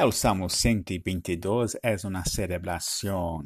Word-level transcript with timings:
El 0.00 0.12
Salmo 0.12 0.48
122 0.48 1.76
é 1.82 1.94
uma 2.04 2.24
celebração 2.24 3.42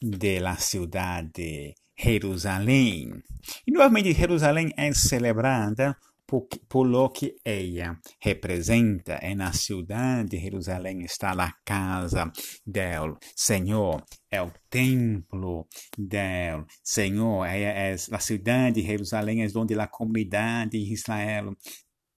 de 0.00 0.40
la 0.40 0.56
ciudad 0.56 1.22
de 1.22 1.74
Jerusalém. 1.94 3.22
E 3.66 3.70
novamente 3.70 4.14
Jerusalém 4.14 4.72
é 4.74 4.90
celebrada 4.94 5.98
por, 6.26 6.48
por 6.66 6.86
lo 6.86 7.10
que 7.10 7.36
ela 7.44 8.00
representa. 8.22 9.18
É 9.20 9.34
na 9.34 9.52
cidade 9.52 10.30
de 10.30 10.40
Jerusalém 10.40 11.02
está 11.02 11.32
a 11.32 11.52
casa 11.62 12.32
do 12.64 13.18
Senhor, 13.36 14.02
é 14.30 14.40
o 14.40 14.50
templo 14.70 15.68
do 15.98 16.66
Senhor, 16.82 17.44
é, 17.44 17.90
é 17.90 17.96
a 18.12 18.18
cidade 18.18 18.80
de 18.80 18.86
Jerusalém 18.86 19.44
é 19.44 19.48
onde 19.54 19.78
a 19.78 19.86
comunidade 19.88 20.70
de 20.70 20.90
Israel 20.90 21.54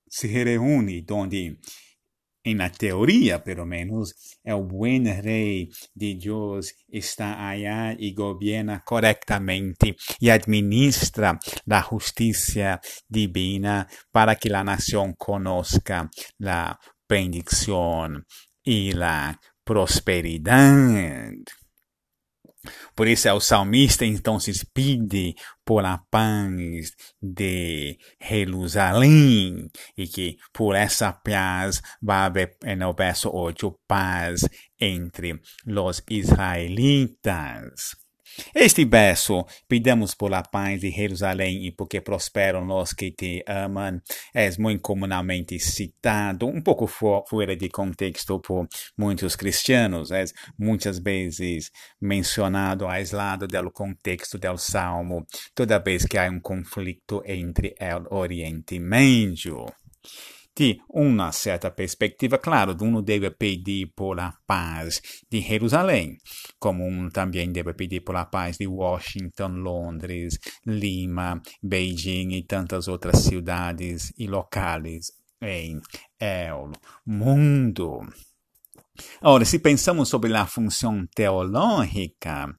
se 0.09 0.27
reúne, 0.27 1.05
onde 1.11 1.57
na 2.53 2.69
teoria, 2.69 3.39
pelo 3.39 3.65
menos, 3.65 4.13
é 4.45 4.53
o 4.53 4.63
bom 4.63 5.03
rei 5.21 5.69
de 5.95 6.15
Deus 6.15 6.73
está 6.91 7.49
allá 7.49 7.93
e 7.97 8.13
governa 8.13 8.81
corretamente 8.85 9.95
e 10.21 10.31
administra 10.31 11.37
a 11.69 11.81
justiça 11.81 12.79
divina 13.09 13.87
para 14.11 14.35
que 14.35 14.51
a 14.53 14.63
nação 14.63 15.13
conozca 15.17 16.09
a 16.43 16.77
bendição 17.09 18.21
e 18.65 18.91
a 19.01 19.37
prosperidade. 19.65 21.66
Por 22.95 23.07
isso, 23.07 23.31
o 23.31 23.39
salmista 23.39 24.05
então 24.05 24.39
se 24.39 24.65
pede 24.73 25.35
por 25.65 25.85
a 25.85 25.97
paz 26.09 26.91
de 27.21 27.97
Jerusalém 28.21 29.69
e 29.97 30.07
que 30.07 30.37
por 30.53 30.75
essa 30.75 31.13
paz 31.13 31.81
vai 32.01 32.17
haver, 32.25 32.57
no 32.77 32.93
verso 32.93 33.29
8, 33.29 33.79
paz 33.87 34.47
entre 34.79 35.39
os 35.65 36.03
israelitas. 36.09 38.06
Este 38.53 38.85
verso, 38.85 39.45
pedimos 39.67 40.15
por 40.15 40.29
la 40.29 40.43
paz 40.43 40.81
de 40.81 40.91
Jerusalém 40.91 41.65
e 41.65 41.71
porque 41.71 42.01
prosperam 42.01 42.69
os 42.69 42.93
que 42.93 43.11
te 43.11 43.43
amam, 43.47 44.01
é 44.33 44.49
muito 44.57 44.81
comumente 44.81 45.59
citado, 45.59 46.47
um 46.47 46.61
pouco 46.61 46.87
fora 46.87 47.55
de 47.55 47.69
contexto 47.69 48.39
por 48.39 48.67
muitos 48.97 49.35
cristianos, 49.35 50.11
é 50.11 50.25
muitas 50.57 50.99
vezes 50.99 51.71
mencionado 51.99 52.87
aislado 52.87 53.47
do 53.47 53.71
contexto 53.71 54.37
do 54.37 54.57
salmo, 54.57 55.25
toda 55.55 55.79
vez 55.79 56.05
que 56.05 56.17
há 56.17 56.29
um 56.29 56.39
conflito 56.39 57.21
entre 57.25 57.75
o 58.09 58.15
Oriente 58.15 58.79
Médio 58.79 59.65
de 60.57 60.81
uma 60.89 61.31
certa 61.31 61.69
perspectiva, 61.69 62.39
claro, 62.39 62.75
uno 62.81 63.03
deve 63.03 63.29
pedir 63.29 63.93
por 63.95 64.19
a 64.19 64.33
paz 64.47 64.99
de 65.29 65.39
Jerusalém, 65.39 66.17
como 66.59 66.83
um 66.83 67.09
também 67.09 67.51
deve 67.51 67.75
pedir 67.75 68.01
por 68.01 68.15
a 68.15 68.25
paz 68.25 68.57
de 68.57 68.65
Washington, 68.65 69.49
Londres, 69.49 70.39
Lima, 70.65 71.39
Beijing 71.61 72.31
e 72.31 72.43
tantas 72.43 72.87
outras 72.87 73.19
cidades 73.19 74.11
e 74.17 74.25
locais 74.25 75.11
em 75.39 75.79
el 76.19 76.71
mundo. 77.05 77.99
Ora, 79.21 79.45
se 79.45 79.59
pensamos 79.59 80.09
sobre 80.09 80.33
a 80.35 80.47
função 80.47 81.05
teológica 81.13 82.51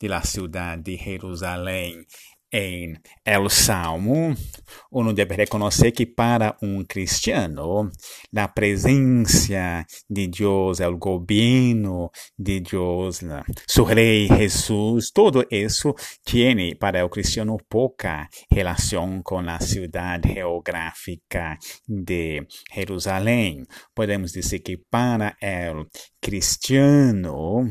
la 0.00 0.22
cidade 0.22 0.84
de 0.84 0.96
Jerusalém 0.96 2.06
em 2.52 2.96
El 3.24 3.48
Salmo, 3.48 4.34
uno 4.90 5.12
deve 5.12 5.34
reconhecer 5.34 5.92
que 5.92 6.06
para 6.06 6.56
um 6.62 6.84
cristiano, 6.84 7.90
a 8.34 8.48
presença 8.48 9.86
de 10.08 10.26
Deus, 10.26 10.80
o 10.80 10.96
governo 10.96 12.10
de 12.38 12.60
Deus, 12.60 13.20
su 13.66 13.84
rei 13.84 14.26
Jesus, 14.26 15.10
todo 15.10 15.46
isso 15.50 15.94
tem 16.24 16.74
para 16.76 17.04
o 17.04 17.08
cristiano 17.08 17.56
pouca 17.68 18.28
relação 18.50 19.22
com 19.22 19.38
a 19.38 19.60
cidade 19.60 20.34
geográfica 20.34 21.56
de 21.88 22.46
Jerusalém. 22.74 23.64
Podemos 23.94 24.32
dizer 24.32 24.60
que 24.60 24.76
para 24.76 25.36
o 25.76 25.86
cristiano, 26.20 27.66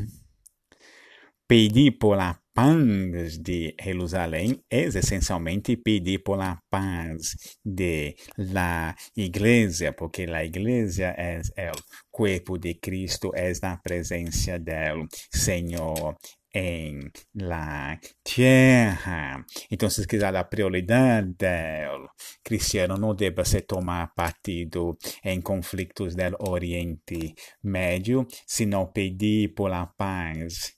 pedir 1.48 1.98
por 1.98 2.16
la 2.16 2.38
paz 2.60 3.38
de 3.38 3.74
Jerusalém 3.82 4.62
é 4.70 4.82
essencialmente 4.82 5.78
pedir 5.78 6.20
por 6.20 6.38
la 6.38 6.62
paz 6.70 7.38
de 7.64 8.16
la 8.38 8.94
igreja, 9.16 9.94
porque 9.94 10.26
la 10.26 10.44
igreja 10.44 11.16
é 11.18 11.72
o 11.72 11.82
corpo 12.12 12.58
de 12.58 12.74
Cristo, 12.76 13.32
é 13.34 13.54
a 13.62 13.78
presença 13.78 14.60
do 14.60 15.08
Senhor 15.34 16.18
em 16.54 17.10
la 17.34 17.98
tierra. 18.26 19.46
Então, 19.72 19.90
se 19.90 20.06
quiser 20.06 20.36
a 20.36 20.44
prioridade 20.44 21.30
do 21.30 22.10
cristiano 22.44 22.98
não 22.98 23.16
deve 23.16 23.46
se 23.46 23.62
tomar 23.62 24.14
partido 24.14 24.98
em 25.24 25.40
conflitos 25.40 26.14
do 26.14 26.50
Oriente 26.50 27.36
Médio, 27.64 28.28
senão 28.46 28.92
pedir 28.92 29.54
por 29.54 29.70
la 29.70 29.86
paz 29.86 30.74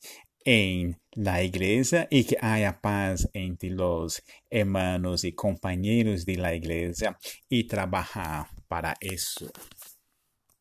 em 0.45 0.95
la 1.13 1.43
igreja 1.43 2.07
y 2.09 2.23
que 2.23 2.37
haya 2.41 2.79
paz 2.81 3.29
entre 3.33 3.69
los 3.69 4.23
hermanos 4.49 5.23
y 5.23 5.33
compañeros 5.33 6.25
de 6.25 6.37
la 6.37 6.55
iglesia 6.55 7.17
y 7.49 7.65
trabajar 7.65 8.47
para 8.67 8.95
eso. 9.01 9.51